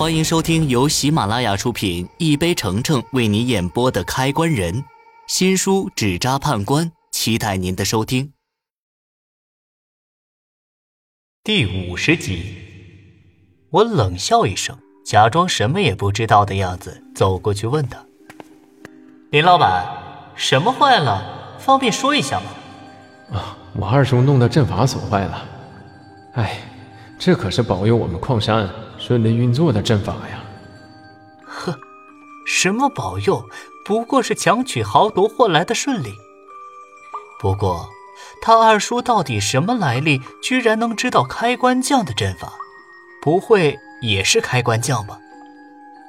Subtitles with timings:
[0.00, 4.72] 欢迎收听由喜马拉雅出品、一杯橙橙为你演播的《开关人》
[5.26, 8.32] 新书《纸扎判官》，期待您的收听。
[11.44, 12.56] 第五十集，
[13.68, 14.74] 我冷笑一声，
[15.04, 18.02] 假装什么也不知道的样子，走过去问他
[19.30, 19.86] ：“林老板，
[20.34, 21.58] 什么坏了？
[21.58, 22.46] 方便说一下吗？”
[23.38, 25.46] 啊，我二叔弄的阵法损坏了。
[26.36, 26.58] 哎，
[27.18, 28.66] 这可是保佑我们矿山。
[29.00, 30.44] 顺利运作的阵法呀！
[31.46, 31.74] 呵，
[32.46, 33.42] 什么保佑？
[33.84, 36.12] 不过是强取豪夺换来的顺利。
[37.40, 37.88] 不过，
[38.42, 40.20] 他二叔到底什么来历？
[40.42, 42.52] 居然能知道开关将的阵法？
[43.22, 45.18] 不会也是开关将吧？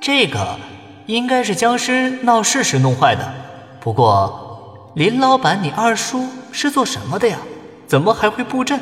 [0.00, 0.58] 这个
[1.06, 3.32] 应该是僵尸闹事时弄坏的。
[3.80, 7.38] 不过，林老板，你二叔是做什么的呀？
[7.86, 8.80] 怎么还会布阵？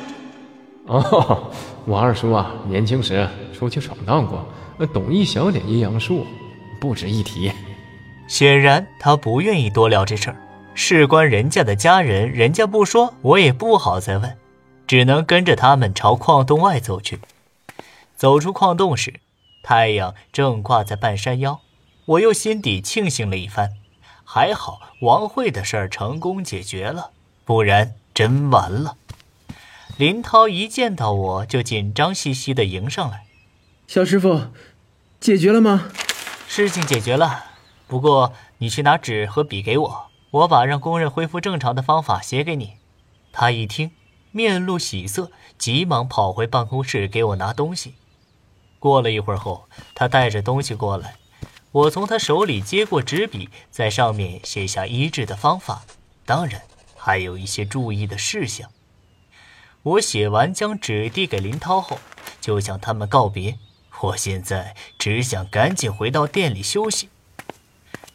[0.86, 1.50] 哦。
[1.87, 4.45] 我二叔啊，年轻时出去闯荡过，
[4.89, 6.27] 懂一小点阴阳术，
[6.81, 7.53] 不值一提。
[8.27, 10.37] 显然他不愿意多聊这事儿，
[10.75, 14.37] 事关人家的家人，人家不说，我也不好再问，
[14.84, 17.20] 只能跟着他们朝矿洞外走去。
[18.17, 19.21] 走出矿洞时，
[19.62, 21.61] 太阳正挂在半山腰，
[22.06, 23.71] 我又心底庆幸了一番，
[24.25, 27.11] 还好王慧的事儿成功解决了，
[27.45, 28.97] 不然真完了。
[29.98, 33.25] 林涛一见到我就紧张兮兮的迎上来
[33.89, 34.48] ：“小师傅，
[35.19, 35.88] 解决了吗
[36.47, 37.47] ？”“事情解决了，
[37.86, 42.75] 不过你去拿纸和笔给我，我把让工人恢复正常的方法写给你。”
[43.33, 43.91] 他一听，
[44.33, 47.94] 面露喜色，急忙跑回办公室给我拿东西。
[48.78, 51.14] 过了一会儿后，他带着东西过来，
[51.72, 55.86] 我从他手里接过纸笔，在上面写下医治的方法，
[56.27, 56.60] 当然
[56.94, 58.70] 还有一些注意的事项。
[59.87, 62.01] 我写完，将纸递给林涛后，
[62.41, 63.56] 就向他们告别。
[64.01, 67.09] 我现在只想赶紧回到店里休息。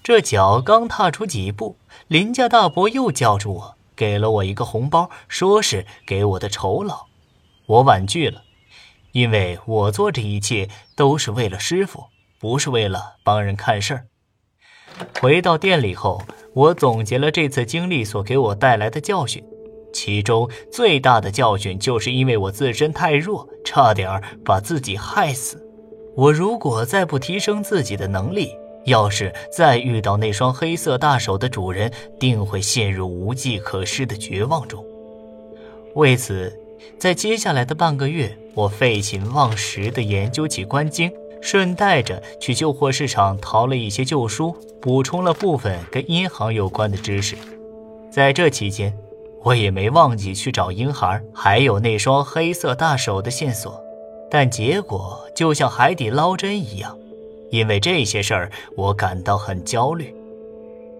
[0.03, 1.77] 这脚刚踏出几步，
[2.09, 7.05] 林家大伯又叫住我，给了我一个红包，说是给我的酬劳。
[7.67, 8.43] 我婉拒了，
[9.13, 12.07] 因为我做这一切都是为了师傅，
[12.37, 14.07] 不是为了帮人看事儿。
[15.21, 16.21] 回到店里后，
[16.53, 19.41] 我总结了这次经历所给我带来的教训。
[20.03, 25.63] 其中最大的教训，就是因为我自身太弱，差点把自己害死。
[26.15, 28.49] 我如果再不提升自己的能力，
[28.85, 34.83] 要是再遇到那双黑色大手的主人，定会陷入无计可施的绝望中。
[35.93, 36.51] 为此，
[36.97, 41.11] 在接下来的半个月，我废寝忘食地研究起关经，
[41.43, 47.35] 顺带着去旧货市场淘了一些旧书，补充了部分跟银行有关的知识。
[48.09, 48.91] 在这期间，
[49.43, 53.83] 我也没忘记去找婴孩，还有那双黑色大手的线索，
[54.29, 56.97] 但结果就像海底捞针一样。
[57.49, 60.15] 因为这些事儿，我感到很焦虑。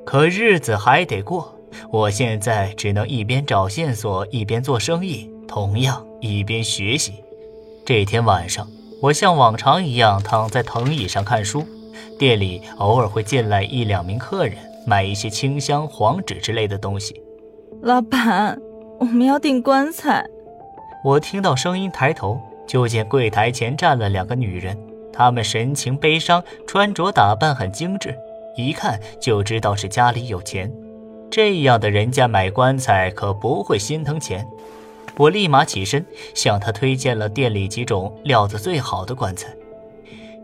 [0.06, 1.56] 可日子还得过，
[1.92, 7.14] 我现在只能一边找线索，一边做生意，同样一边学习。
[7.86, 8.68] 这天晚上，
[9.02, 11.64] 我像往常一样躺在藤椅上看书，
[12.20, 17.22] 店里偶尔会进来一两名客人，买一些清香、黄纸之类的东西。
[17.84, 18.62] 老板，
[19.00, 20.24] 我们要订棺材。
[21.04, 24.78] 我听到声音，抬头就见柜台前站了两个女人，
[25.12, 28.16] 她们神情悲伤，穿着打扮很精致，
[28.56, 30.72] 一看就知道是家里有钱。
[31.32, 34.46] 这样的人家买棺材可不会心疼钱。
[35.18, 36.06] 我立马起身，
[36.36, 39.52] 向他推荐了店里几种料子最好的棺材。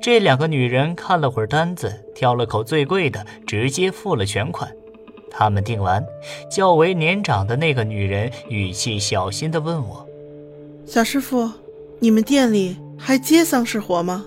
[0.02, 4.72] 这两个女人看了会儿单子，挑了口最贵的，直接付了全款。
[5.38, 6.04] 他们订完，
[6.50, 10.04] 较为年长的那个女人语气小心地问我
[10.84, 11.52] ：“小师傅，
[12.00, 14.26] 你们店里还接丧事活吗？”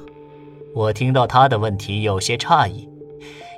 [0.73, 2.89] 我听到他的问题有些诧异，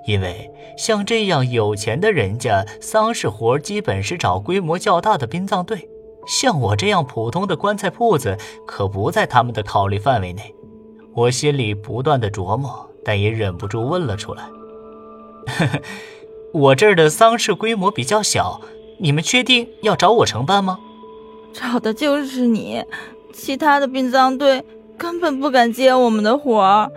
[0.07, 5.87] 因为像这样有钱的人家，丧事活基本是找规模较大的殡葬队，
[6.27, 10.55] 像我这样普通的棺材铺子可不在他们的考虑范围内。
[11.15, 14.45] 我心里不断的琢磨，但也忍不住问了出来
[15.59, 15.81] ：“呵呵。”
[16.53, 18.61] 我这儿的丧事规模比较小，
[18.99, 20.79] 你们确定要找我承办吗？
[21.53, 22.85] 找的就是你，
[23.33, 24.63] 其他的殡葬队
[24.97, 26.91] 根本不敢接我们的活儿。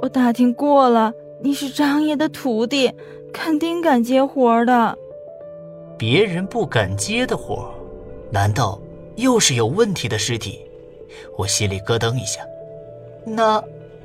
[0.00, 2.92] 我打听过了，你是张爷的徒弟，
[3.32, 4.96] 肯定敢接活儿的。
[5.96, 7.70] 别人不敢接的活儿，
[8.30, 8.80] 难道
[9.16, 10.60] 又是有问题的尸体？
[11.36, 12.40] 我心里咯噔一下。
[13.24, 13.62] 那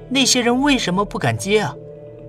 [0.09, 1.75] 那些人为什么不敢接啊？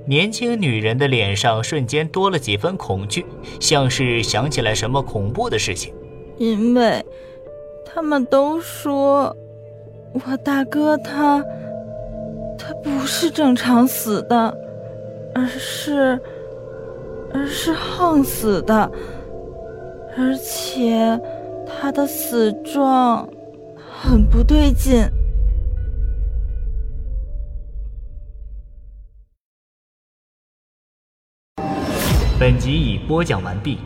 [0.06, 3.26] 年轻女人的脸上瞬间多了几分恐惧，
[3.58, 5.93] 像是想起来什么恐怖的事情。
[6.38, 7.05] 因为，
[7.85, 9.37] 他们都说，
[10.12, 11.43] 我大哥他，
[12.56, 14.56] 他不是正常死的，
[15.35, 16.20] 而是，
[17.35, 18.91] 而是横死的，
[20.17, 21.20] 而且
[21.67, 23.29] 他的死状
[24.00, 25.05] 很不对劲。
[32.38, 33.79] 本集已播讲完毕。